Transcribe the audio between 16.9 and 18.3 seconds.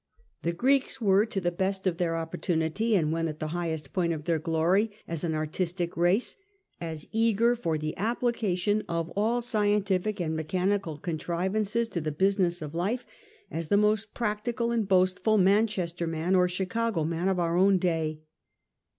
man of our own day.